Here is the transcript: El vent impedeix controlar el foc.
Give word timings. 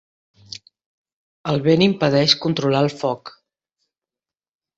El 1.53 1.61
vent 1.67 1.83
impedeix 1.87 2.33
controlar 2.47 2.81
el 2.87 2.91
foc. 3.03 3.33